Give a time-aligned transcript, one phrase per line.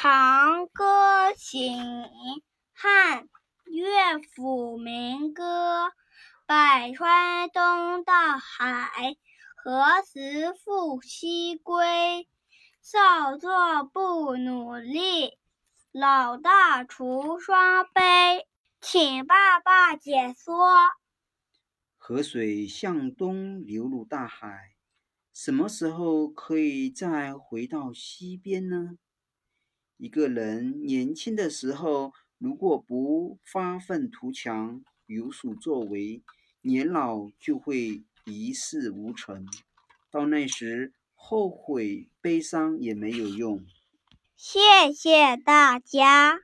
[0.00, 1.76] 长歌行，
[2.72, 3.24] 汉·
[3.64, 5.90] 乐府民歌。
[6.46, 9.16] 百川东到海，
[9.56, 12.28] 何时复西归？
[12.80, 15.36] 少壮不努力，
[15.90, 18.46] 老大徒伤悲。
[18.80, 20.76] 请爸爸解说。
[21.96, 24.76] 河水向东流入大海，
[25.34, 28.90] 什么时候可以再回到西边呢？
[29.98, 36.22] 一个人年轻的时候，如果不发愤图强、有所作为，
[36.62, 39.44] 年老就会一事无成。
[40.10, 43.66] 到那时，后悔、悲伤也没有用。
[44.36, 46.36] 谢谢大家。